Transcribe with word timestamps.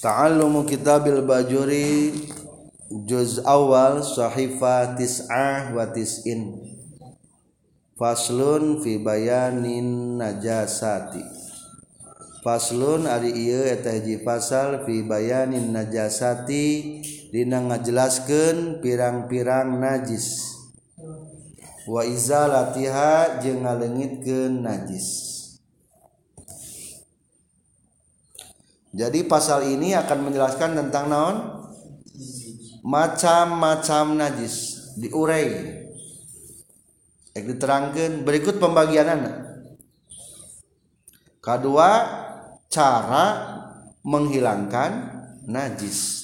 Ta'allumu 0.00 0.64
kitabil 0.64 1.20
bajuri 1.28 2.16
juz 3.04 3.36
awal 3.44 4.00
sahifa 4.00 4.96
tis'ah 4.96 5.76
wa 5.76 5.84
tis'in. 5.92 6.56
Faslun 8.00 8.80
fi 8.80 8.96
bayanin 8.96 10.16
najasati. 10.16 11.20
Faslun 12.40 13.04
ari 13.04 13.28
ieu 13.44 13.60
eta 13.60 13.92
hiji 13.92 14.24
pasal 14.24 14.88
fi 14.88 15.04
bayanin 15.04 15.68
najasati 15.68 17.04
dina 17.28 17.60
ngajelaskeun 17.60 18.80
pirang-pirang 18.80 19.84
najis. 19.84 20.56
Wa 21.84 22.08
izalatiha 22.08 23.44
jeung 23.44 23.68
ngaleungitkeun 23.68 24.64
najis. 24.64 25.29
Jadi 28.90 29.22
pasal 29.22 29.70
ini 29.70 29.94
akan 29.94 30.18
menjelaskan 30.26 30.74
tentang 30.74 31.06
naon 31.06 31.36
macam-macam 32.82 34.18
najis 34.18 34.90
diurai. 34.98 35.46
Ek 37.30 37.44
diterangkan 37.46 38.26
berikut 38.26 38.58
pembagian. 38.58 39.06
Kedua 41.38 41.88
cara 42.66 43.26
menghilangkan 44.02 44.90
najis. 45.46 46.18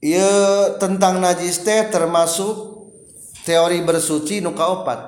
Ia 0.00 0.32
tentang 0.80 1.20
najis 1.20 1.60
teh 1.60 1.92
termasuk 1.92 2.88
teori 3.44 3.84
bersuci 3.84 4.40
nuka 4.40 4.64
opat. 4.80 5.00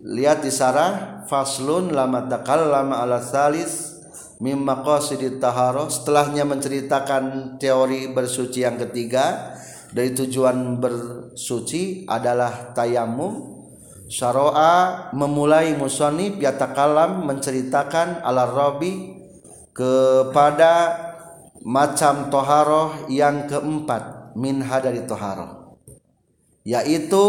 Lihat 0.00 0.40
di 0.40 0.48
sarah 0.48 1.20
faslun 1.28 1.92
lama 1.92 2.24
takal 2.24 2.72
lama 2.72 3.04
ala 3.04 3.20
salis 3.20 3.95
mimma 4.36 4.84
qasidit 4.84 5.40
taharo 5.40 5.88
setelahnya 5.88 6.44
menceritakan 6.44 7.56
teori 7.56 8.12
bersuci 8.12 8.68
yang 8.68 8.76
ketiga 8.76 9.56
dari 9.96 10.12
tujuan 10.12 10.76
bersuci 10.76 12.04
adalah 12.04 12.76
tayamum 12.76 13.56
syara'a 14.12 15.08
memulai 15.16 15.72
musonib 15.72 16.36
yatakalam 16.36 17.24
menceritakan 17.24 18.20
ala 18.20 18.44
rabi 18.44 19.24
kepada 19.72 21.04
macam 21.64 22.28
toharoh 22.28 23.08
yang 23.08 23.48
keempat 23.48 24.36
minha 24.36 24.76
dari 24.84 25.00
toharoh 25.08 25.80
yaitu 26.66 27.24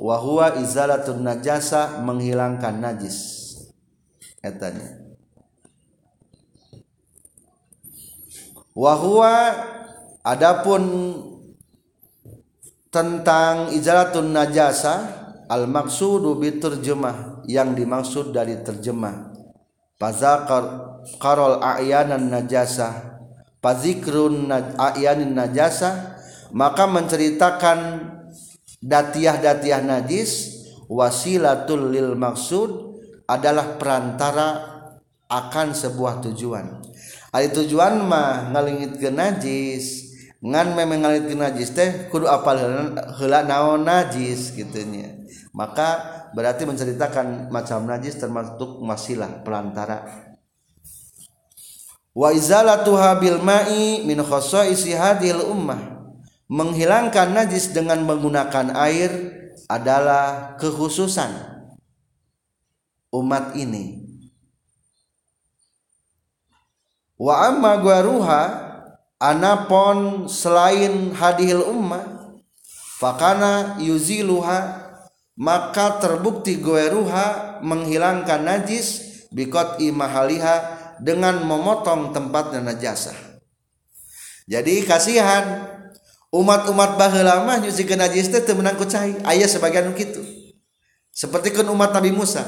wahwa 0.00 0.56
izalatun 0.64 1.20
najasa 1.20 2.00
menghilangkan 2.00 2.80
najis. 2.80 3.44
Etanya 4.40 5.07
wahwa 8.78 9.58
adapun 10.22 10.82
tentang 12.94 13.74
izalatun 13.74 14.30
najasa 14.30 14.94
al 15.50 15.66
maksudu 15.66 16.38
terjemah 16.62 17.42
yang 17.50 17.74
dimaksud 17.74 18.30
dari 18.30 18.62
terjemah. 18.62 19.34
Fazakar 19.98 20.94
qarol 21.18 21.58
a'yanan 21.58 22.30
najasa 22.30 23.18
fazikrun 23.58 24.46
a'yanin 24.78 25.34
najasa 25.34 26.14
maka 26.54 26.86
menceritakan 26.86 28.06
datiah-datiah 28.78 29.82
najis 29.82 30.62
wasilatul 30.86 31.90
lil 31.90 32.14
maksud 32.14 32.94
adalah 33.26 33.74
perantara 33.74 34.48
akan 35.26 35.74
sebuah 35.74 36.24
tujuan 36.30 36.78
Ari 37.34 37.52
tujuan 37.52 38.04
mah 38.04 38.52
ngalingit 38.52 38.96
ke 38.96 39.12
najis. 39.12 40.08
Ngan 40.38 40.72
memang 40.78 41.04
ngalingit 41.04 41.26
ke 41.32 41.36
najis 41.36 41.74
teh 41.74 41.90
kudu 42.08 42.30
apal 42.30 42.56
heula 43.18 43.42
naon 43.42 43.82
najis 43.84 44.54
gitunya 44.54 45.18
maka 45.58 45.88
berarti 46.38 46.62
menceritakan 46.68 47.50
macam 47.50 47.82
najis 47.82 48.14
termasuk 48.14 48.78
masilah 48.78 49.42
pelantara. 49.42 50.06
Wa 52.14 52.30
izalatuha 52.34 53.18
bil 53.18 53.42
ma'i 53.42 54.06
min 54.06 54.22
khasa'isi 54.22 54.94
hadhil 54.94 55.42
ummah. 55.50 55.98
Menghilangkan 56.48 57.36
najis 57.36 57.76
dengan 57.76 58.06
menggunakan 58.08 58.72
air 58.72 59.10
adalah 59.68 60.56
kekhususan 60.56 61.28
umat 63.12 63.52
ini 63.52 64.07
wa 67.18 67.34
amma 67.50 67.82
guaruha 67.82 68.42
anapon 69.18 70.30
selain 70.30 71.10
hadihil 71.12 71.66
ummah 71.66 72.06
fakana 73.02 73.76
yuziluha 73.82 74.88
maka 75.38 76.02
terbukti 76.02 76.58
gueruha 76.58 77.58
menghilangkan 77.62 78.42
najis 78.42 79.06
bikot 79.30 79.78
imahaliha 79.78 80.78
dengan 80.98 81.46
memotong 81.46 82.10
tempatnya 82.10 82.58
najasah. 82.58 83.14
Jadi 84.50 84.82
kasihan 84.82 85.70
umat-umat 86.34 86.98
baheula 86.98 87.46
mah 87.46 87.62
nyucikeun 87.62 88.02
najis 88.02 88.34
teh 88.34 88.42
teu 88.42 88.58
meunang 88.58 88.74
ku 88.74 88.82
cai 88.82 89.14
aya 89.22 89.46
sebagian 89.46 89.94
kitu. 89.94 90.18
Seperti 91.14 91.54
kan 91.54 91.70
umat 91.70 91.94
Nabi 91.94 92.10
Musa 92.10 92.42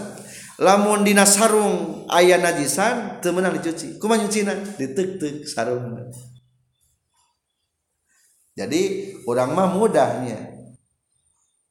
lamun 0.60 1.02
dina 1.02 1.24
sarung 1.24 2.04
ayah 2.12 2.36
najisan 2.36 3.18
temenan 3.24 3.56
dicuci. 3.56 3.96
Kuma 3.96 4.20
nyucina? 4.20 4.52
Ditek-tek 4.52 5.48
sarung. 5.48 5.96
Jadi 8.52 9.16
orang 9.24 9.56
mah 9.56 9.72
mudahnya. 9.72 10.52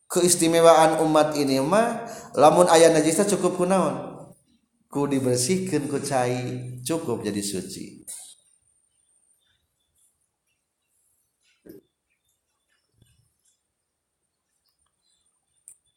Keistimewaan 0.09 1.05
umat 1.05 1.37
ini 1.37 1.61
mah 1.61 2.01
lamun 2.33 2.65
ayah 2.73 2.89
najisnya 2.89 3.29
cukup 3.29 3.61
kunaon 3.61 4.09
ku 4.89 5.05
dibersihkan 5.05 5.85
ku 5.85 6.01
cai 6.01 6.81
cukup 6.81 7.21
jadi 7.21 7.45
suci. 7.45 8.01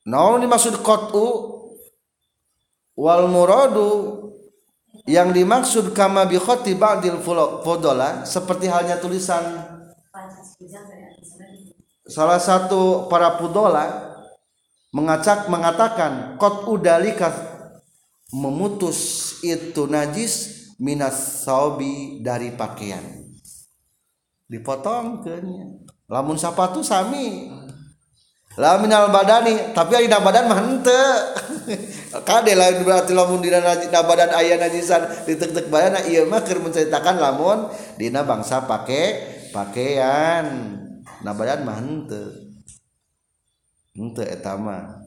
Naon 0.04 0.44
dimaksud 0.44 0.84
qat'u 0.84 1.61
wal 2.96 3.28
muradu 3.28 3.90
yang 5.08 5.34
dimaksud 5.34 5.90
kama 5.96 6.28
bi 6.28 6.38
khati 6.38 6.78
ba'dil 6.78 7.18
fudola 7.64 8.22
seperti 8.22 8.70
halnya 8.70 9.00
tulisan. 9.02 9.42
Salah 12.06 12.38
satu 12.38 13.08
para 13.08 13.40
pudola 13.40 14.12
mengacak 14.92 15.48
mengatakan 15.48 16.36
kot 16.36 16.68
udalika 16.68 17.32
memutus 18.30 19.40
itu 19.42 19.88
najis 19.88 20.62
minas 20.76 21.44
saubi 21.44 22.20
dari 22.20 22.52
pakaian. 22.52 23.02
Dipotong 24.46 25.24
ke 25.24 25.40
lamun 26.12 26.36
sapatu 26.36 26.84
sami 26.84 27.48
lah 28.60 28.76
minal 28.76 29.08
badani 29.08 29.72
tapi 29.72 29.96
ada 29.96 30.20
badan 30.20 30.44
mah 30.48 30.58
henteu. 30.60 31.08
Kade 32.28 32.52
lain 32.52 32.84
berarti 32.84 33.16
lamun 33.16 33.40
dina 33.40 33.64
badan 34.04 34.30
aya 34.36 34.60
najisan 34.60 35.24
ditek-tek 35.24 35.72
badan 35.72 36.04
ieu 36.12 36.28
mah 36.28 36.44
keur 36.44 36.60
menceritakan 36.60 37.16
lamun 37.16 37.72
dina 37.96 38.20
bangsa 38.22 38.68
pake 38.68 39.02
pakaian 39.56 40.76
nah 41.24 41.32
badan 41.32 41.64
mah 41.64 41.76
henteu. 41.80 42.28
Henteu 43.96 44.24
eta 44.24 44.54
mah. 44.60 45.00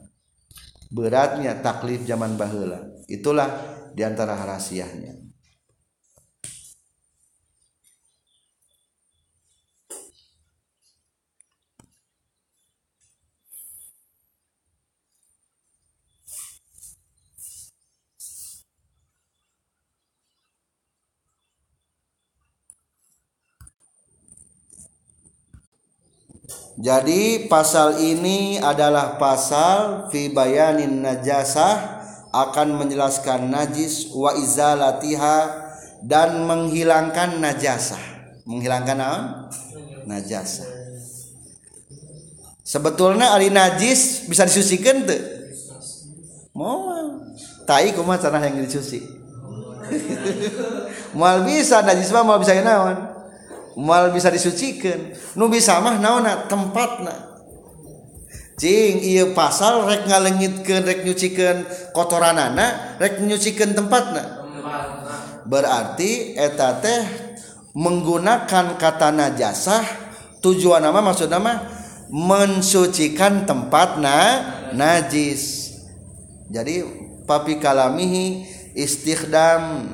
Beratnya 0.86 1.58
taklif 1.62 2.06
zaman 2.06 2.38
baheula. 2.38 2.78
Itulah 3.10 3.50
di 3.94 4.06
antara 4.06 4.38
rahasianya 4.38 5.15
Jadi 26.76 27.48
pasal 27.48 28.04
ini 28.04 28.60
adalah 28.60 29.16
pasal 29.16 30.12
fi 30.12 30.28
bayanin 30.28 31.00
najasah 31.00 32.04
akan 32.28 32.84
menjelaskan 32.84 33.48
najis 33.48 34.12
wa 34.12 34.36
izalatiha 34.36 35.38
dan 36.04 36.44
menghilangkan 36.44 37.40
najasah. 37.40 38.00
Menghilangkan 38.44 38.96
apa? 39.00 39.20
Najasah. 40.04 40.68
Sebetulnya 42.60 43.32
ari 43.32 43.48
najis 43.48 44.28
bisa 44.28 44.44
disucikan 44.44 45.08
tuh. 45.08 45.22
Mau 46.52 46.92
tai 47.64 47.96
kumaha 47.96 48.20
cara 48.20 48.44
yang 48.44 48.60
dicuci? 48.60 49.00
mal 51.18 51.46
bisa 51.46 51.80
najis 51.86 52.10
mah 52.10 52.26
mal 52.26 52.42
bisa 52.42 52.58
naon 52.58 53.15
mal 53.76 54.10
bisa 54.10 54.32
disucikan. 54.32 55.12
Nu 55.36 55.52
bisa 55.52 55.78
mah 55.84 56.00
naona 56.00 56.48
tempatna. 56.48 57.36
Cing 58.56 59.04
iya 59.04 59.36
pasal 59.36 59.84
rek 59.84 60.08
ngalengitkeun 60.08 60.82
rek 60.88 61.04
nyucikeun 61.04 61.68
kotoranana 61.92 62.96
rek 62.96 63.20
nyucikeun 63.20 63.76
tempatna. 63.76 64.48
Berarti 65.44 66.32
eta 66.34 66.80
teh 66.80 67.04
menggunakan 67.76 68.80
kata 68.80 69.12
najasah 69.12 69.84
tujuan 70.40 70.80
nama 70.80 71.04
maksud 71.04 71.28
nama 71.28 71.68
mensucikan 72.08 73.44
tempat 73.44 74.00
na 74.00 74.18
najis. 74.72 75.76
Jadi 76.48 76.80
papi 77.28 77.60
kalamihi 77.60 78.48
istikhdam 78.72 79.92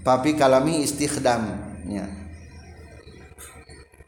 papi 0.00 0.32
kalami 0.32 0.80
istikhdam 0.80 1.60
ya. 1.84 2.27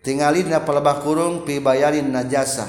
tingali 0.00 0.44
dina 0.44 0.64
pelebah 0.64 1.04
kurung 1.04 1.44
pibayarin 1.44 2.08
najasah. 2.08 2.68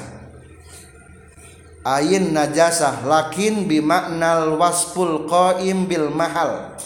Ayin 1.82 2.30
najasah 2.30 3.10
lakin 3.10 3.66
bimaknal 3.66 4.54
wasful 4.62 5.26
qaim 5.26 5.90
bil 5.90 6.14
mahal. 6.14 6.78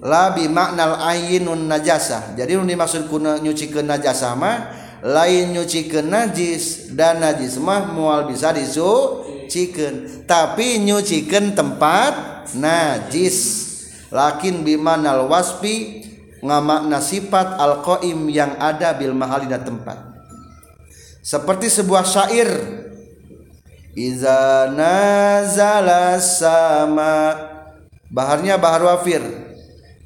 La 0.00 0.32
bimaknal 0.32 1.02
ayinun 1.02 1.66
najasah. 1.66 2.38
Jadi 2.38 2.54
nu 2.56 2.64
dimaksud 2.64 3.10
kuna 3.10 3.42
nyucikeun 3.42 3.90
najasah 3.90 4.32
mah 4.38 4.56
lain 5.02 5.56
nyucikeun 5.56 6.08
najis 6.08 6.94
dan 6.94 7.20
najis 7.20 7.58
mah 7.58 7.90
moal 7.90 8.30
bisa 8.30 8.54
disucikeun. 8.54 10.24
Tapi 10.30 10.80
nyucikeun 10.86 11.52
tempat 11.52 12.46
najis. 12.54 13.68
Lakin 14.14 14.62
bimanal 14.62 15.26
wasfi 15.26 15.99
ngamakna 16.40 17.00
sifat 17.00 17.56
al-qaim 17.60 18.28
yang 18.32 18.56
ada 18.56 18.96
bil 18.96 19.12
mahalina 19.12 19.60
tempat. 19.60 19.96
Seperti 21.20 21.68
sebuah 21.68 22.04
syair. 22.04 22.48
Iza 23.92 24.72
nazala 24.72 26.16
sama. 26.20 27.36
Baharnya 28.08 28.56
bahar 28.56 28.82
wafir. 28.82 29.20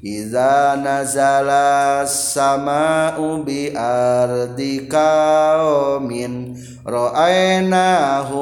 Iza 0.05 0.77
nazala 0.77 2.05
sama'u 2.05 3.41
bi 3.41 3.73
ardi 3.73 4.85
qaumin 4.85 6.53
ra'ainahu 6.85 8.37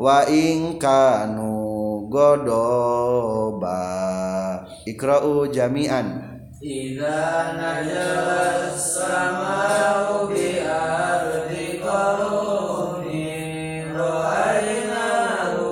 wa 0.00 0.24
in 0.24 0.80
kanu 0.80 2.08
godoba. 2.08 3.84
Ikra'u 4.88 5.52
jami'an 5.52 6.25
Iza 6.56 7.52
nazala 7.52 8.72
sama'u 8.72 10.32
bi 10.32 10.56
ardi 10.64 11.84
qaumin 11.84 13.92
ra'ainahu 13.92 15.68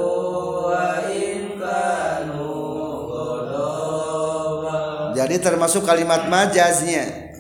jadi 5.17 5.37
termasuk 5.41 5.89
kalimat 5.89 6.29
majaznya. 6.29 7.33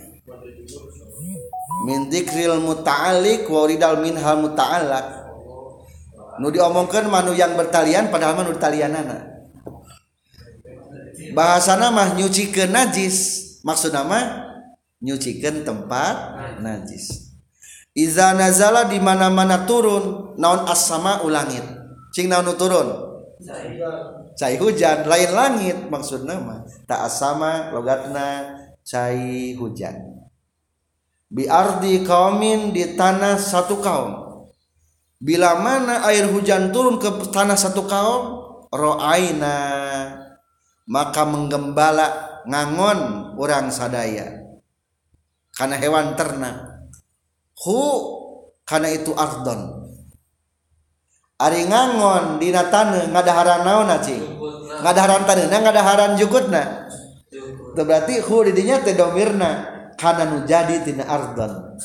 Min 1.85 2.09
dzikril 2.09 2.65
muta'alliq 2.65 3.45
wa 3.45 3.69
ridal 3.69 4.01
minhal 4.01 4.41
muta'allaq. 4.41 5.07
Nu 6.41 6.49
diomongkeun 6.49 7.13
manu 7.13 7.37
yang 7.37 7.61
bertalian 7.61 8.09
padahal 8.09 8.41
manu 8.41 8.57
talianana 8.57 9.34
bahasana 11.35 11.91
mah 11.91 12.15
nyucikeun 12.17 12.71
najis. 12.71 13.43
Maksud 13.67 13.91
nama? 13.91 14.47
Nyucikeun 15.03 15.67
tempat 15.67 16.39
najis. 16.63 17.35
Iza 17.95 18.35
nazala 18.35 18.91
di 18.91 18.99
mana-mana 18.99 19.67
turun 19.67 20.35
naon 20.35 20.67
as-sama 20.67 21.23
ulangit 21.23 21.63
cing 22.15 22.31
naon 22.31 22.55
turun? 22.55 22.89
Cai 24.35 24.57
hujan. 24.59 25.07
Lain 25.07 25.31
langit 25.31 25.79
maksud 25.91 26.27
nama. 26.27 26.63
Tak 26.89 27.01
asama 27.07 27.71
logatna 27.75 28.57
cai 28.83 29.55
hujan. 29.59 29.95
Bi 31.31 31.51
ardi 31.51 32.07
kaumin 32.07 32.71
di 32.71 32.95
tanah 32.95 33.39
satu 33.39 33.83
kaum. 33.83 34.23
Bila 35.19 35.59
mana 35.59 36.05
air 36.11 36.31
hujan 36.31 36.71
turun 36.71 36.99
ke 36.99 37.11
tanah 37.31 37.59
satu 37.59 37.87
kaum? 37.87 38.43
Ro'aina 38.75 39.59
maka 40.85 41.25
menggembala 41.25 42.41
ngangon 42.45 43.33
orang 43.41 43.73
sadaya. 43.73 44.45
Karena 45.55 45.77
hewan 45.79 46.19
ternak. 46.19 46.89
Hu 47.65 47.81
karena 48.67 48.91
itu 48.91 49.15
ardon. 49.15 49.87
Ari 51.39 51.67
ngangon 51.67 52.39
dina 52.43 52.69
tanah 52.69 53.11
ngadaharan 53.11 53.63
naon 53.63 53.91
cing? 54.03 54.23
Ngadaharan 54.83 55.23
taneuna 55.27 55.59
ngadaharan 55.63 56.13
jukutna. 56.19 56.91
Teu 57.75 57.83
berarti 57.87 58.23
hu 58.23 58.37
didinya 58.47 58.83
teh 58.83 58.95
domirna. 58.95 59.73
Kana 59.95 60.27
nu 60.27 60.43
jadi 60.43 60.83
tina 60.83 61.07
ardon. 61.07 61.79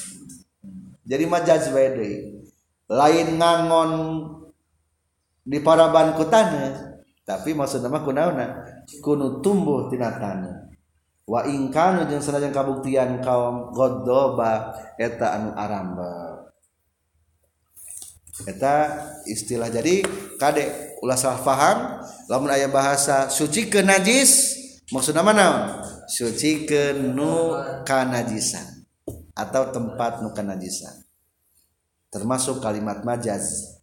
Jadi 1.06 1.24
majaz 1.30 1.70
bae 1.70 1.94
lain 2.90 3.38
ngangon 3.38 3.92
di 5.46 5.62
paraban 5.62 6.18
ku 6.18 6.26
tanah 6.26 6.99
tapi 7.30 7.54
maksudna 7.54 7.94
mah 7.94 8.02
kunaona 8.02 8.46
kunu 9.06 9.38
tumbuh 9.46 9.86
tina 9.86 10.18
tanah 10.18 10.66
wa 11.30 11.46
ingkanu 11.46 12.10
jeung 12.10 12.26
sanajan 12.26 12.50
kabuktian 12.50 13.22
kaum 13.22 13.70
godoba 13.70 14.74
eta 14.98 15.38
anu 15.38 15.54
aramba. 15.54 16.42
Kita 18.40 18.76
istilah 19.30 19.70
jadi 19.70 20.02
Kadek 20.40 20.98
ulah 21.04 21.20
salah 21.20 21.44
paham 21.44 21.78
lamun 22.32 22.50
ayah 22.50 22.72
bahasa 22.72 23.30
suci 23.30 23.70
ke 23.70 23.84
najis 23.86 24.58
maksud 24.90 25.14
mana 25.22 25.78
suci 26.10 26.66
ke 26.66 26.98
nu 26.98 27.54
kanajisan 27.86 28.88
atau 29.38 29.70
tempat 29.70 30.26
nu 30.26 30.34
kanajisan. 30.34 30.98
Termasuk 32.10 32.58
kalimat 32.58 33.06
majaz 33.06 33.78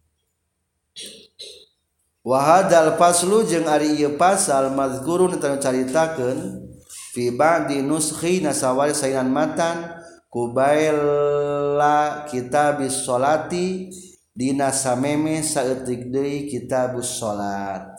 wahadal 2.27 2.99
faslu 2.99 3.47
jeung 3.47 3.71
ari 3.71 3.95
ieu 3.95 4.19
pasal 4.19 4.75
mazkurun 4.75 5.39
tanu 5.39 5.63
caritakeun 5.63 6.67
fi 7.15 7.31
ba'di 7.31 7.79
nuskhi 7.79 8.43
nasawari 8.43 8.91
sainan 8.91 9.31
matan 9.31 9.95
kubaila 10.27 12.27
kitabis 12.27 13.07
sholati 13.07 13.87
dina 14.35 14.75
sameme 14.75 15.39
saeutik 15.39 16.11
deui 16.11 16.51
kitabus 16.51 17.15
sholat. 17.15 17.95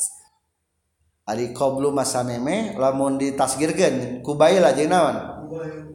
Ari 1.29 1.53
qablu 1.57 1.93
masameme 1.93 2.77
lamun 2.77 3.17
ditasgirkeun 3.17 4.21
kubaila 4.21 4.77
jeung 4.77 4.93
naon? 4.93 5.17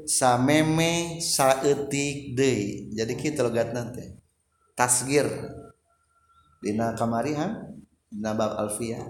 Sameme 0.10 1.22
saeutik 1.22 2.34
deui. 2.34 2.90
Jadi 2.98 3.14
kitu 3.14 3.46
logatna 3.46 3.94
teh 3.94 4.18
tasgir. 4.74 5.30
Dina 6.60 6.98
kamari 6.98 7.38
ha? 7.38 7.48
nabab 8.14 8.62
alfiyah 8.62 9.02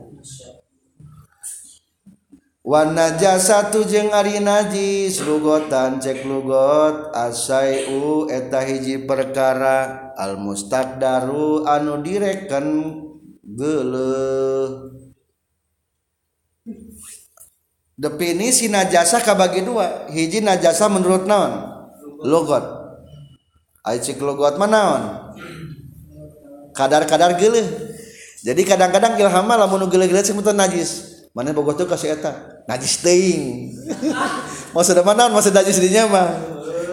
warna 2.63 3.19
jasatu 3.19 3.83
jeung 3.83 4.15
Ari 4.15 4.39
najis 4.39 5.19
lugotan 5.27 5.99
cek 5.99 6.23
lugot 6.23 7.11
asaiu 7.11 8.31
eta 8.31 8.63
hiji 8.63 9.03
perkara 9.03 10.15
al 10.15 10.39
mustaqdaru 10.39 11.67
anu 11.67 11.99
direken 11.99 12.67
geuleuh 13.43 14.95
definisi 17.99 18.71
najasa 18.71 19.19
kabagi 19.19 19.67
dua 19.67 20.07
hiji 20.07 20.39
najasa 20.39 20.87
menurut 20.87 21.27
naon? 21.27 21.75
Logot 22.23 22.63
ai 23.83 23.99
cek 23.99 24.23
logot 24.23 24.55
mana 24.55 24.71
naon? 24.71 25.03
Kadar-kadar 26.71 27.35
geuleuh 27.35 27.82
jadi 28.43 28.61
kadang-kadang 28.67 29.15
ilhama 29.15 29.55
lamun 29.55 29.87
gele-gele 29.87 30.19
sing 30.19 30.35
najis. 30.35 31.23
Mana 31.33 31.49
bogoh 31.49 31.73
tuh 31.73 31.89
kasih 31.89 32.13
eta? 32.13 32.61
Najis 32.69 33.01
teing 33.01 33.73
maksud 34.71 34.97
mana 35.07 35.27
maksud 35.27 35.51
najis 35.51 35.81
dinya 35.81 36.07
mah 36.07 36.29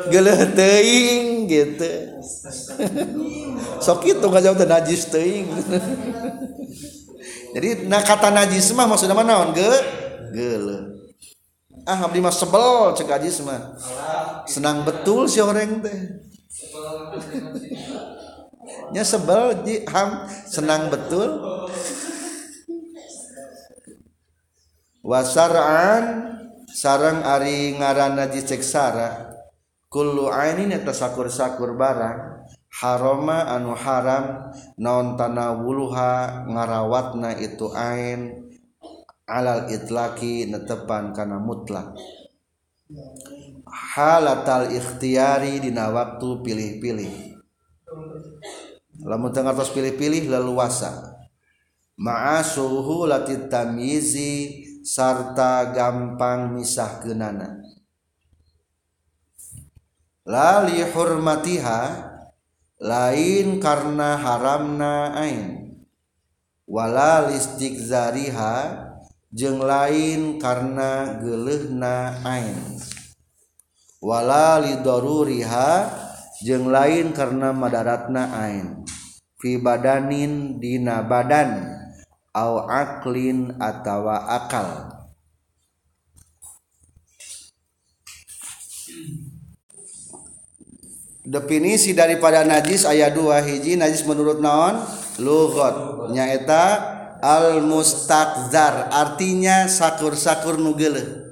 gele 0.08 0.32
teing 0.56 1.46
gitu. 1.46 1.92
Sok 3.84 4.04
itu 4.08 4.24
nggak 4.24 4.42
jauh 4.44 4.56
najis 4.56 5.12
teing 5.12 5.48
jadi 7.54 7.90
nah 7.90 8.00
kata 8.00 8.30
najis 8.30 8.72
mah 8.72 8.86
maksudnya 8.88 9.16
mana 9.16 9.44
on 9.44 9.52
ge 9.52 9.68
gele. 10.32 10.78
Ah 11.84 12.06
abdi 12.06 12.20
mah 12.24 12.32
sebel 12.32 12.96
cek 12.96 13.08
ajis 13.20 13.44
mah. 13.44 13.76
Senang 14.48 14.82
betul 14.88 15.28
si 15.28 15.40
orang 15.44 15.84
teh. 15.84 15.98
nya 18.90 19.02
sebel 19.06 19.62
ham. 19.90 20.26
Senang 20.46 20.90
betul. 20.90 21.40
Wasaraan 25.00 26.36
sarang 26.68 27.24
ari 27.24 27.74
ngaranna 27.74 28.28
ceksara 28.30 29.32
kullu 29.88 30.28
ainin 30.30 30.70
eta 30.70 30.92
sakur-sakur 30.92 31.74
barang 31.74 32.46
haroma 32.70 33.48
anu 33.50 33.74
haram 33.74 34.54
naon 34.78 35.18
tanawuluha 35.18 36.46
ngarawatna 36.46 37.34
itu 37.42 37.72
ain 37.74 38.46
alal 39.26 39.66
itlaki 39.72 40.46
netepan 40.46 41.10
kana 41.16 41.38
mutlak. 41.42 41.96
Halatal 43.70 44.74
ikhtiari 44.74 45.62
dina 45.62 45.94
waktu 45.94 46.28
pilih-pilih. 46.42 47.29
lamun 49.04 49.32
teu 49.32 49.44
ngartos 49.44 49.72
pilih-pilih 49.72 50.28
leluasa. 50.28 51.20
Ma'a 52.00 52.40
suhu 52.40 53.04
latit 53.04 53.52
tamyizi 53.52 54.64
sarta 54.80 55.68
gampang 55.72 56.56
misahkeunana. 56.56 57.60
La 60.24 60.64
li 60.64 60.80
hurmatiha 60.80 61.80
lain 62.80 63.60
karena 63.60 64.16
haramna 64.16 65.12
ain. 65.20 65.76
Wala 66.64 67.28
listikzariha 67.28 68.88
jeung 69.28 69.60
lain 69.60 70.40
karena 70.40 71.20
gelehna 71.20 72.24
ain. 72.24 72.56
Wala 74.00 74.56
lidoruriha 74.64 75.72
jeng 76.44 76.68
lain 76.68 77.12
karena 77.12 77.52
madaratna 77.52 78.32
ain. 78.36 78.84
Fi 79.40 79.56
badanin 79.56 80.60
dina 80.60 81.04
badan. 81.04 81.80
Au 82.30 82.66
aklin 82.70 83.58
atawa 83.58 84.28
akal. 84.38 84.96
Definisi 91.26 91.94
daripada 91.94 92.42
najis 92.42 92.86
ayat 92.86 93.14
2 93.14 93.34
hiji 93.46 93.72
najis 93.78 94.02
menurut 94.06 94.38
naon? 94.38 94.82
Lughat 95.20 96.10
nyaeta 96.14 96.98
al 97.20 97.60
mustakzar 97.60 98.88
artinya 98.88 99.68
sakur-sakur 99.68 100.56
nugele 100.56 101.28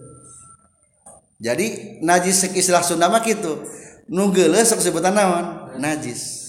jadi 1.41 1.99
najis 2.05 2.53
istilah 2.53 2.85
Sunda 2.85 3.09
mah 3.09 3.25
kitu 3.25 3.65
nugele 4.09 4.65
sok 4.65 4.81
sebutan 4.83 5.15
naon? 5.15 5.77
Najis. 5.79 6.49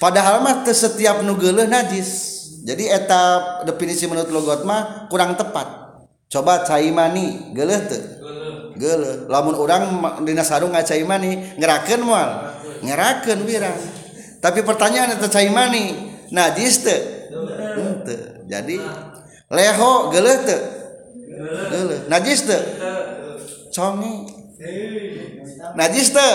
Padahal 0.00 0.40
mah 0.40 0.64
setiap 0.64 1.20
nugele 1.20 1.68
najis. 1.68 2.40
Jadi 2.64 2.88
etap 2.88 3.64
definisi 3.64 4.04
menurut 4.04 4.28
logot 4.32 4.60
mah 4.64 5.08
kurang 5.08 5.36
tepat. 5.36 5.80
Coba 6.30 6.62
cai 6.62 6.88
mani 6.94 7.52
gele 7.56 7.76
teu 7.90 8.02
gele 8.80 9.28
lamun 9.28 9.56
orang 9.60 9.82
dina 10.24 10.40
sarung 10.40 10.72
ngacai 10.72 11.04
mani 11.04 11.36
ngerakeun 11.60 12.00
moal 12.00 12.54
ngerakeun. 12.80 13.44
Wirang. 13.44 13.76
Tapi 14.40 14.64
pertanyaan 14.64 15.20
itu 15.20 15.28
cai 15.28 15.52
mani 15.52 15.92
najis 16.32 16.80
teu? 16.80 16.96
Teu. 18.08 18.20
Jadi 18.48 18.80
leho 19.52 19.92
gele 20.14 20.32
teu? 20.48 20.60
Gele 21.68 21.96
najis 22.08 22.40
teu? 22.48 22.60
Congi 23.74 24.14
najis 25.76 26.08
teu? 26.14 26.32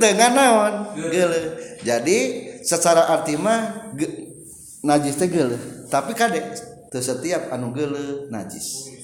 Teu 0.00 0.12
nganaon 0.16 0.96
geuleuh. 0.96 1.78
Jadi 1.84 2.18
secara 2.64 3.12
arti 3.12 3.36
mah 3.36 3.92
najis 4.82 5.14
teh 5.20 5.28
geuleuh. 5.28 5.86
Tapi 5.92 6.16
kade 6.16 6.40
teu 6.88 7.02
setiap 7.04 7.52
anu 7.52 7.70
geuleuh 7.76 8.32
najis. 8.32 8.96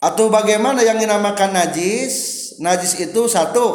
Atau 0.00 0.32
bagaimana 0.32 0.80
yang 0.80 0.96
dinamakan 0.96 1.52
najis? 1.52 2.38
Najis 2.60 2.96
itu 3.00 3.28
satu 3.28 3.66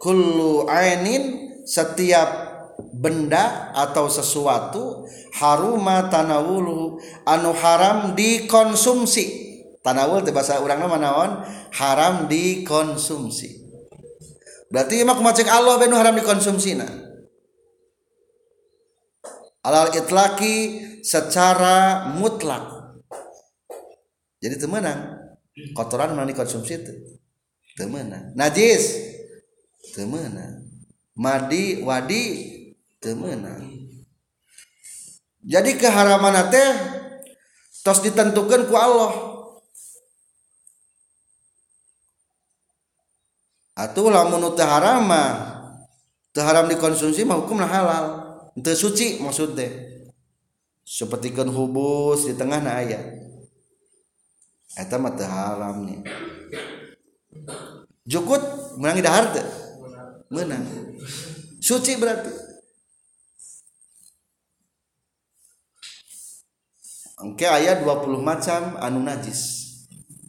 kullu 0.00 0.68
ainin 0.68 1.56
setiap 1.64 2.48
benda 2.92 3.72
atau 3.76 4.08
sesuatu 4.08 5.04
haruma 5.36 6.08
tanawulu 6.08 7.00
anu 7.28 7.52
haram 7.52 8.16
dikonsumsi. 8.16 9.48
Tanawul 9.84 10.24
bahasa 10.32 10.60
orang 10.60 10.84
naon? 10.84 11.44
Haram 11.72 12.28
dikonsumsi 12.28 13.57
berarti 14.68 15.04
mak 15.04 15.20
macek 15.20 15.48
Allah 15.48 15.80
benu 15.80 15.96
haram 15.96 16.16
dikonsumsi 16.16 16.76
nah 16.76 17.08
alal 19.68 19.92
itlaki 19.92 20.80
secara 21.04 22.08
mutlak. 22.16 22.96
Jadi 24.38 24.54
temenang 24.54 25.18
kotoran 25.74 26.14
mana 26.14 26.30
dikonsumsi 26.30 26.72
itu 26.78 26.94
temenang 27.74 28.32
najis. 28.38 29.14
Temenang 29.92 30.68
madi 31.18 31.82
wadi 31.82 32.24
temenang 33.02 33.90
jadi 35.42 35.70
keharaman 35.74 36.50
teh 36.52 36.70
tos 37.82 38.04
ditentukan 38.04 38.70
ku 38.70 38.74
Allah 38.78 39.27
atau 43.78 44.10
lamun 44.10 44.42
haram 44.58 45.06
mah. 45.06 45.54
Haram 46.38 46.70
dikonsumsi 46.70 47.26
mah 47.26 47.42
hukumna 47.42 47.66
halal. 47.66 48.06
Teu 48.62 48.74
suci 48.74 49.18
maksudnya 49.18 49.74
seperti 50.86 51.34
kan 51.34 51.50
hubus 51.50 52.30
di 52.30 52.34
tengah 52.38 52.62
na 52.62 52.78
aya. 52.78 53.02
Eta 54.78 55.02
mah 55.02 55.18
teu 55.18 55.26
haram 55.26 55.82
nih. 55.82 55.98
Jukut 58.06 58.38
menang 58.78 59.02
dahar 59.02 59.34
teu 59.34 59.42
menang. 60.30 60.62
Suci 61.58 61.98
berarti. 61.98 62.30
Oke 67.18 67.50
ayat 67.50 67.82
20 67.82 68.22
macam 68.22 68.78
anu 68.78 69.02
najis. 69.02 69.66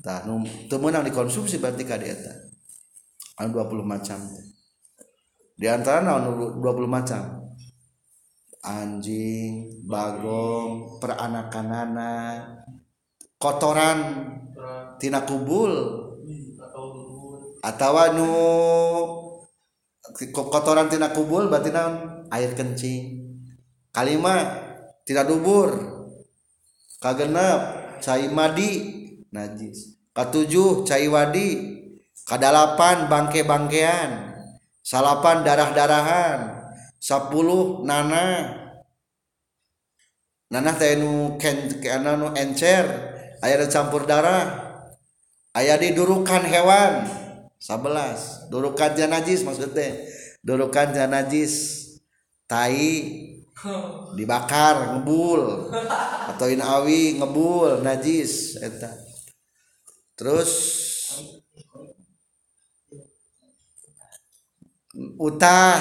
Tah 0.02 0.26
meunang 0.26 1.06
dikonsumsi 1.06 1.62
berarti 1.62 1.86
ka 1.86 2.02
eta. 2.02 2.49
Anu 3.40 3.56
20 3.56 3.88
macam. 3.88 4.20
Di 5.56 5.68
antara 5.72 6.04
anu 6.04 6.60
20 6.60 6.88
macam. 6.92 7.24
Anjing, 8.60 9.88
bagong, 9.88 11.00
peranakanana, 11.00 12.44
kotoran 13.40 14.00
tina 15.00 15.24
kubul 15.24 15.72
atau 17.64 17.96
nu 18.20 18.30
kotoran 20.36 20.92
tina 20.92 21.08
kubul 21.16 21.48
berarti 21.48 21.72
naon? 21.72 22.28
Air 22.36 22.52
kencing. 22.54 23.24
Kalimat 23.96 24.48
tidak 25.08 25.32
dubur. 25.32 25.72
Kagenap 27.00 27.60
cai 28.04 28.28
madi. 28.28 28.72
Najis. 29.32 30.04
Katujuh 30.12 30.84
cai 30.84 31.08
wadi 31.08 31.79
kadalapan 32.30 33.10
bangke-bangkean. 33.10 34.38
Salapan 34.86 35.42
darah-darahan. 35.42 36.62
Sapuluh 37.02 37.82
nana. 37.82 38.54
Nanah 40.54 40.76
teh 40.78 41.02
nu 41.02 41.42
kana 41.42 42.14
nu 42.14 42.30
encer. 42.38 42.86
Aya 43.42 43.66
campur 43.66 44.06
darah. 44.06 44.70
Aya 45.58 45.82
di 45.82 45.98
durukan 45.98 46.46
hewan. 46.46 47.10
11 47.60 48.48
durukan 48.48 48.96
najis 49.10 49.42
maksud 49.42 49.74
teh. 49.74 50.06
Durukan 50.46 50.94
najis 51.10 51.86
tai. 52.46 53.26
Dibakar 54.16 54.96
ngebul. 54.96 55.74
Atau 56.30 56.48
awi 56.48 57.20
ngebul 57.20 57.82
najis 57.84 58.62
eta. 58.62 58.90
Terus 60.16 60.52
utah. 65.20 65.80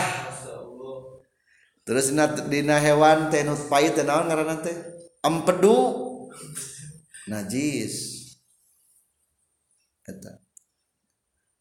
Terus 1.83 2.13
dina, 2.13 2.29
dina 2.29 2.77
hewan 2.77 3.33
teh 3.33 3.43
nu 3.43 3.57
pait 3.67 3.91
teh 3.97 4.05
naon 4.05 4.29
ngaranna 4.29 4.61
teh? 4.61 4.77
Empedu. 5.25 6.07
Najis. 7.29 7.95
Eta. 10.05 10.41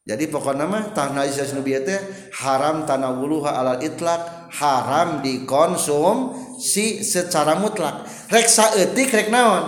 Jadi 0.07 0.31
pokoknya 0.31 0.67
mah 0.67 0.95
tah 0.95 1.11
najis 1.11 1.55
nu 1.55 1.63
teh 1.63 1.99
haram 2.43 2.83
tanawuluha 2.83 3.55
alal 3.55 3.79
itlak 3.79 4.51
haram 4.51 5.23
dikonsum 5.23 6.35
si 6.59 7.03
secara 7.03 7.55
mutlak. 7.55 8.03
Rek 8.27 8.47
saeutik 8.47 9.11
rek 9.11 9.31
naon? 9.31 9.63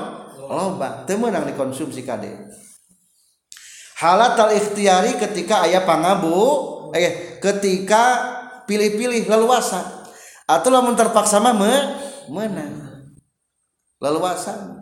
Loba. 0.50 1.08
Teu 1.08 1.16
meunang 1.16 1.48
dikonsumsi 1.48 2.04
kade 2.04 2.60
halat 4.00 4.36
al 4.40 4.52
ikhtiari 4.56 5.20
ketika 5.20 5.68
ayah 5.68 5.84
pangabu 5.84 6.79
eh 6.96 7.40
ketika 7.42 8.04
pilih-pilih 8.70 9.26
leluasa 9.26 10.06
atau 10.50 10.70
lamun 10.74 10.98
terpaksa 10.98 11.38
mah 11.42 11.54
me, 11.54 11.74
menang. 12.30 12.74
Leluasa. 14.00 14.80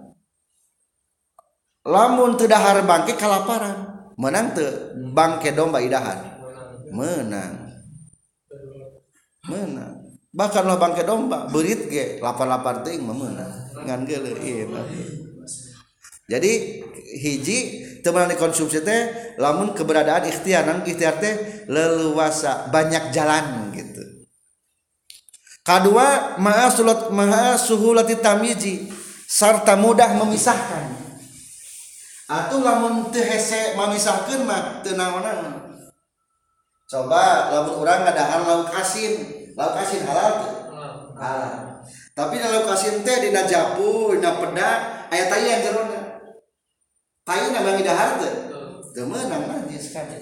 Lamun 1.88 2.36
terdahar 2.36 2.84
bangke 2.84 3.16
kalaparan 3.16 4.12
menang 4.20 4.52
te 4.52 4.68
bangke 5.16 5.56
domba 5.56 5.80
idahan 5.80 6.20
menang. 6.92 7.80
Menang. 9.48 9.96
Bahkan 10.36 10.64
lah 10.68 10.78
bangke 10.78 11.08
domba 11.08 11.48
berit 11.48 11.88
ge 11.88 12.20
lapar 12.20 12.46
lapar 12.46 12.84
ting 12.84 13.08
menang. 13.08 13.72
Ngan 13.88 14.04
gele 14.04 14.36
iya 14.44 14.68
jadi 16.28 16.84
hiji 17.24 17.60
teman 18.04 18.28
dikonsumsi 18.28 18.84
teh 18.84 19.02
lamun 19.40 19.72
keberadaan 19.72 20.28
ikhtiar 20.28 20.68
nan 20.68 20.84
ikhtiar 20.84 21.24
teh 21.24 21.64
leluasa 21.72 22.68
banyak 22.68 23.16
jalan 23.16 23.72
gitu. 23.72 24.04
Kedua 25.64 26.36
maha 26.36 26.68
sulat 26.68 27.12
maha 27.16 27.56
suhulati 27.56 28.20
tamiji 28.20 28.92
sarta 29.24 29.80
mudah 29.80 30.20
memisahkan. 30.20 31.00
Atau 32.28 32.60
lamun 32.60 33.08
teu 33.08 33.24
hese 33.24 33.80
mamisahkeun 33.80 34.44
mah 34.44 34.84
teu 34.84 35.00
naonan 35.00 35.64
coba 36.88 37.52
lamun 37.56 37.84
urang 37.84 38.04
ngadahar 38.04 38.44
lauk 38.44 38.72
asin 38.76 39.48
lauk 39.56 39.80
asin 39.80 40.04
halal 40.04 40.44
teu 40.44 40.52
halal. 41.16 41.88
Tapi 42.12 42.36
lauk 42.36 42.68
asin 42.68 43.08
teh 43.08 43.24
dina 43.24 43.48
japu 43.48 44.12
dina 44.12 44.36
peda 44.36 44.70
aya 45.08 45.40
yang 45.40 45.64
jerona 45.64 45.97
Tayu 47.28 47.52
nama 47.52 47.76
teu 47.76 47.92
harta. 47.92 48.30
Temenang 48.96 49.44
najis 49.52 49.92
sekali. 49.92 50.16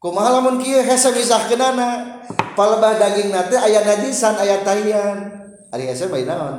Kumaha 0.00 0.40
lamun 0.40 0.56
kieu 0.64 0.80
hese 0.80 1.12
misahkeunana 1.12 2.24
palebah 2.56 2.96
daging 2.96 3.28
nate 3.28 3.60
aya 3.60 3.84
najisan 3.84 4.36
aya 4.40 4.64
taian 4.64 5.28
Ari 5.72 5.92
hese 5.92 6.08
bae 6.08 6.24
naon 6.24 6.56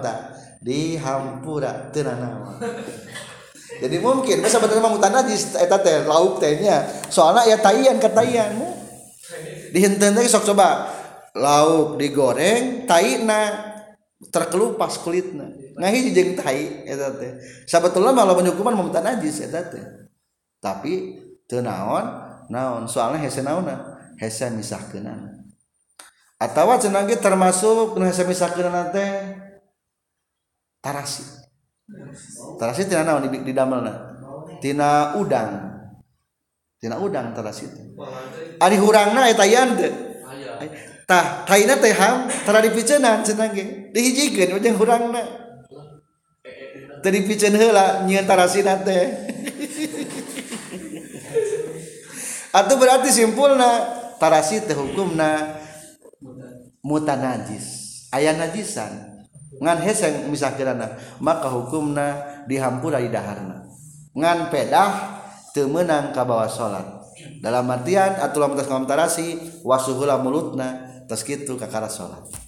Di 0.62 0.94
Dihampura 0.94 1.90
teu 1.90 2.06
nanaon. 2.06 2.62
Jadi 3.82 3.98
mungkin 3.98 4.46
bisa 4.46 4.62
bener 4.62 4.78
mah 4.78 4.94
mutan 4.94 5.14
najis 5.14 5.58
eta 5.58 5.82
teh 5.82 6.06
lauk 6.06 6.38
tehnya. 6.38 6.86
Soalnya 7.10 7.58
Soalna 7.58 7.74
aya 7.74 7.98
ke 7.98 8.02
ka 8.06 8.10
tahian. 8.14 8.62
Teh 9.74 10.28
sok 10.30 10.54
coba 10.54 10.86
lauk 11.34 11.98
digoreng 11.98 12.86
taina 12.86 13.67
terkelupas 14.18 14.98
kulitnya 14.98 15.54
ngahi 15.78 16.10
jeung 16.10 16.34
tai 16.34 16.90
eta 16.90 17.14
teh. 17.14 17.38
Sabetulna 17.70 18.10
malah 18.10 18.34
hukuman 18.34 18.74
memutan 18.74 19.06
najis 19.06 19.46
eta 19.46 19.62
teh. 19.70 20.10
Tapi 20.58 21.22
teu 21.46 21.62
naon? 21.62 22.06
Naon? 22.50 22.90
Soalnya 22.90 23.22
hese 23.22 23.46
naonna 23.46 24.02
hese 24.18 24.50
misahkeunana. 24.50 25.38
Atawa 26.42 26.82
cenah 26.82 27.06
ge 27.06 27.22
termasuk 27.22 27.94
nu 27.94 28.04
hese 28.10 28.26
misahkeunana 28.26 28.90
teh 28.90 29.12
tarasi. 30.82 31.22
Tarasi 32.58 32.90
tina 32.90 33.06
naon? 33.06 33.30
Di 33.30 33.54
damelna? 33.54 34.18
Tina 34.58 35.14
udang. 35.22 35.78
Tina 36.82 36.98
udang 36.98 37.38
tarasi 37.38 37.70
teh. 37.70 37.86
Ari 38.58 38.82
hurangna 38.82 39.30
eta 39.30 39.46
yan 39.46 39.78
teh 39.78 39.94
tah 41.08 41.48
taina 41.48 41.80
teh 41.80 41.96
ham 41.96 42.28
tara 42.44 42.60
dipiceunan 42.60 43.24
cenah 43.24 43.48
ge 43.56 43.87
dihijikan 43.98 44.62
macam 44.62 44.78
kurang 44.78 45.10
na 45.10 45.26
tadi 47.02 47.26
pican 47.26 47.58
hela 47.58 48.06
nyetarasi 48.06 48.62
teh. 48.62 49.06
atau 52.58 52.78
berarti 52.78 53.10
simpulna 53.10 53.90
tarasi 54.22 54.70
teh 54.70 54.78
hukumna 54.78 55.58
muta 56.86 57.18
najis 57.18 57.88
Aya 58.08 58.32
najisan 58.32 59.20
ngan 59.60 59.84
heseng 59.84 60.32
misakirana 60.32 60.96
maka 61.20 61.52
hukumna 61.52 62.24
dihampura 62.48 63.04
di 63.04 63.12
daharna. 63.12 63.68
Ngan 64.16 64.48
pedah 64.48 65.20
temenang 65.52 66.16
ka 66.16 66.24
bawah 66.24 66.48
salat. 66.48 66.88
Dalam 67.44 67.68
artian 67.68 68.16
atulah 68.22 68.48
mentas 68.48 68.70
tarasi 68.70 69.60
wasuhula 69.68 70.22
mulutna 70.22 71.04
terus 71.10 71.28
gitu 71.28 71.60
kakara 71.60 71.92
salat. 71.92 72.47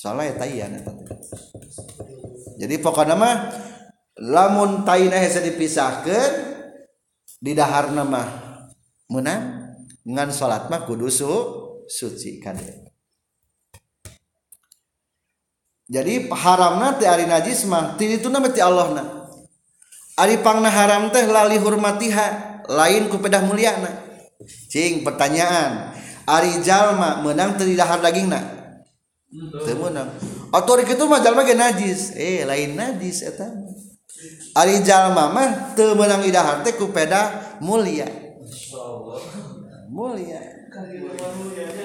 soalnya 0.00 0.32
ya 0.48 0.64
jadi 2.56 2.74
pokoknya 2.80 3.20
mah 3.20 3.52
lamun 4.16 4.80
taina 4.88 5.20
hese 5.20 5.44
dipisahkan 5.44 6.56
di 7.36 7.52
dahar 7.52 7.92
nama 7.92 8.24
menang 9.12 9.76
ngan 10.08 10.32
sholat 10.32 10.72
mah 10.72 10.88
kudu 10.88 11.12
su 11.12 11.28
suci 11.84 12.40
kan 12.40 12.56
jadi 15.84 16.32
haramna 16.32 16.96
teh 16.96 17.04
ari 17.04 17.28
najis 17.28 17.68
mah 17.68 18.00
ti 18.00 18.08
itu 18.08 18.32
nama 18.32 18.48
ti 18.48 18.64
Allahna 18.64 19.28
ari 20.16 20.40
pangna 20.40 20.72
haram 20.72 21.12
teh 21.12 21.28
lali 21.28 21.60
hurmatiha 21.60 22.64
lain 22.72 23.12
ku 23.12 23.20
pedah 23.20 23.44
muliana 23.44 24.00
cing 24.72 25.04
pertanyaan. 25.04 25.92
Ari 26.30 26.62
jalma 26.62 27.26
menang 27.26 27.58
teu 27.58 27.66
dahar 27.74 27.98
dagingna 27.98 28.59
menang. 29.30 30.10
Atau 30.50 30.74
kitu 30.82 31.06
jalma 31.06 31.46
ge 31.46 31.54
najis. 31.54 32.14
Eh 32.18 32.42
lain 32.42 32.74
najis 32.74 33.22
eta. 33.22 33.46
Ari 34.58 34.82
jalma 34.82 35.30
mah 35.30 35.72
teu 35.78 35.94
menang 35.94 36.26
idahar 36.26 36.66
teh 36.66 36.74
ku 36.74 36.90
pedah 36.90 37.58
mulia. 37.62 38.06
Mulia. 39.88 40.42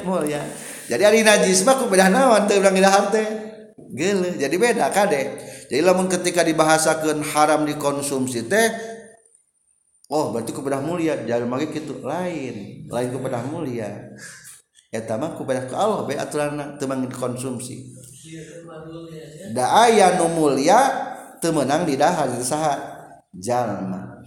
Mulia. 0.04 0.42
Jadi 0.90 1.04
ari 1.06 1.22
najis 1.22 1.62
mah 1.62 1.78
ku 1.78 1.86
pedah 1.86 2.10
naon 2.10 2.50
teu 2.50 2.58
menang 2.58 2.78
idahar 2.82 3.14
teh 3.14 3.28
gele 3.96 4.36
jadi 4.36 4.56
beda 4.60 4.92
kade 4.92 5.40
jadi 5.72 5.80
lamun 5.86 6.12
ketika 6.12 6.44
dibahasakan 6.44 7.22
haram 7.32 7.64
dikonsumsi 7.64 8.50
teh 8.50 8.68
oh 10.10 10.34
berarti 10.34 10.52
kepada 10.52 10.82
mulia. 10.82 11.14
Jangan 11.22 11.62
lagi 11.62 11.70
gitu 11.72 12.02
lain. 12.02 12.90
Lain 12.90 13.10
kepada 13.14 13.46
mulia 13.46 14.18
etama 14.94 15.34
kepada 15.38 15.66
ke 15.70 15.76
Allah 15.76 16.06
be 16.06 16.14
aturan 16.18 16.78
temang 16.82 17.06
konsumsi 17.10 17.96
da 19.54 19.86
aya 19.86 20.18
nu 20.18 20.28
mulia 20.34 21.14
teu 21.40 21.54
meunang 21.54 21.86
di 21.86 21.94
dahar 22.00 22.30
saha 22.42 22.74
jalma. 23.36 24.24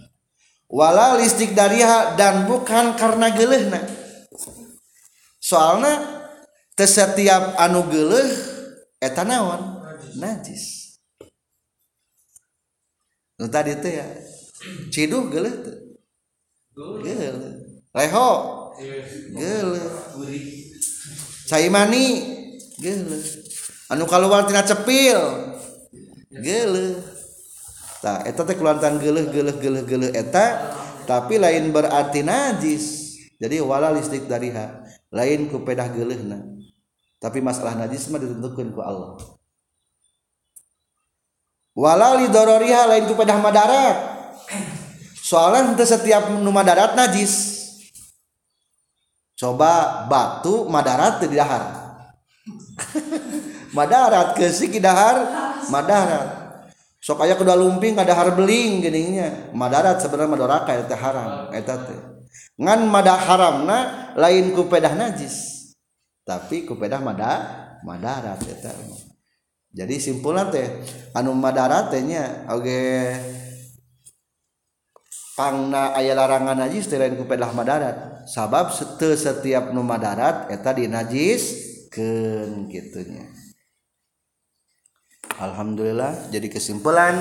Wala 0.69 1.17
listik 1.17 1.57
dariha 1.57 2.13
dan 2.13 2.45
bukan 2.45 2.93
karena 2.93 3.33
geuleuhna. 3.33 3.81
Soalna 5.41 5.97
teu 6.77 6.85
setiap 6.85 7.57
anu 7.57 7.89
geuleuh 7.89 8.29
eta 9.01 9.25
naon? 9.25 9.81
Najis. 10.15 10.95
Nu 13.39 13.49
tadi 13.49 13.73
teh 13.81 13.99
ya 13.99 14.07
ciduh 14.93 15.27
geuleuh 15.27 15.55
teu 15.59 15.75
geuleuh. 17.03 17.57
Leho 17.89 18.29
gele 18.79 19.83
cai 21.49 21.67
mani 21.67 22.05
gele 22.79 23.19
anu 23.89 24.05
keluar 24.05 24.45
tina 24.45 24.61
cepil. 24.63 25.19
Gele 26.29 27.01
tak 27.99 28.29
eta 28.29 28.45
teh 28.45 28.55
kulantan 28.55 29.01
geleh 29.01 29.27
geleh 29.33 29.55
geleh 29.57 29.83
geleh 29.83 30.11
eta 30.13 30.71
tapi 31.09 31.41
lain 31.41 31.73
berarti 31.73 32.21
najis. 32.21 33.17
Jadi 33.41 33.57
wala 33.65 33.89
listrik 33.89 34.29
dari 34.29 34.53
ha 34.53 34.85
lain 35.09 35.49
ku 35.49 35.65
pedah 35.65 35.89
gelehna. 35.89 36.45
Tapi 37.17 37.41
masalah 37.41 37.75
najis 37.75 38.07
mah 38.13 38.21
ditentukan 38.21 38.71
ku 38.71 38.79
Allah. 38.85 39.17
Wala 41.73 42.21
lidororiha 42.21 42.85
lain 42.93 43.09
ku 43.09 43.17
pedah 43.17 43.41
madarat. 43.41 43.97
Soalnya 45.25 45.73
setiap 45.81 46.29
nu 46.29 46.53
madarat 46.53 46.93
najis. 46.93 47.48
coba 49.39 50.03
batu 50.11 50.67
madarat 50.67 51.23
di 51.23 51.39
dahar. 51.39 51.63
Madarat 53.77 54.35
kesik 54.35 54.75
di 54.75 54.81
dahar 54.83 55.23
madarat. 55.71 56.27
Sok 56.99 57.23
aya 57.23 57.39
kedua 57.39 57.55
lumping 57.55 57.95
ada 57.95 58.11
har 58.11 58.35
beling 58.35 58.83
geningnya. 58.83 59.53
Madarat 59.55 60.03
sebenarnya 60.03 60.35
madoraka 60.35 60.75
eta 60.75 60.97
haram 60.99 61.53
eta 61.55 61.75
teh. 61.87 62.01
Ngan 62.59 62.89
madah 62.91 63.19
haramna 63.29 63.77
lain 64.19 64.51
ku 64.51 64.67
pedah 64.67 64.91
najis. 64.97 65.71
Tapi 66.27 66.67
ku 66.67 66.75
pedah 66.75 66.99
mada 66.99 67.31
madarat 67.85 68.41
eta 68.43 68.73
jadi 69.69 70.01
simpulan 70.01 70.49
teh 70.49 70.65
anu 71.13 71.37
madarat 71.37 71.93
teh 71.93 72.01
nya 72.01 72.49
oge 72.49 72.65
okay. 72.65 73.48
pangna 75.39 75.95
aya 75.95 76.11
larangan 76.11 76.59
najis 76.59 76.91
lain 76.91 77.15
ku 77.15 77.23
pedah 77.23 77.55
madarat. 77.55 78.27
Sabab 78.27 78.75
sete 78.75 79.15
setiap 79.15 79.71
nu 79.71 79.79
madarat 79.79 80.51
eta 80.51 80.75
di 80.75 80.91
najis 80.91 81.69
ken 81.89 82.69
gitunya 82.69 83.25
Alhamdulillah 85.41 86.29
jadi 86.29 86.45
kesimpulan 86.45 87.17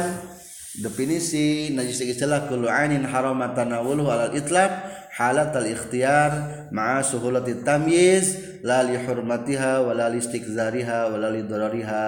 definisi 0.85 1.73
najis 1.73 2.05
istilah 2.05 2.45
kullu 2.45 2.69
haramatan 2.69 3.09
harama 3.09 3.47
tanawulu 3.57 4.11
alal 4.13 4.37
itlaq 4.37 4.69
halat 5.17 5.55
al 5.57 5.65
ikhtiyar 5.65 6.33
ma'a 6.75 7.01
suhulati 7.01 7.65
tamyiz 7.65 8.61
la 8.61 8.85
li 8.85 9.01
hurmatiha 9.01 9.87
wa 9.87 9.97
la 9.97 10.13
li 10.13 10.21
istikzariha 10.21 11.09
wa 11.09 11.17
la 11.17 11.33
li 11.33 11.47
darariha 11.47 12.07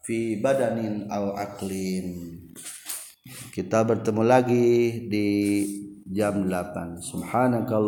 fi 0.00 0.40
badanin 0.40 1.10
aw 1.12 1.36
aqlin. 1.36 2.47
Kita 3.52 3.84
bertemu 3.84 4.22
lagi 4.24 4.66
di 5.08 5.28
jam 6.08 6.48
8 6.48 7.04
subhanakallah 7.04 7.86